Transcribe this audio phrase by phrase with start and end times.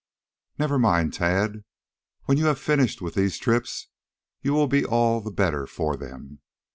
[0.57, 1.63] "Never mind, Tad.
[2.25, 3.87] When you have finished with these trips
[4.41, 6.39] you will be all the better for them.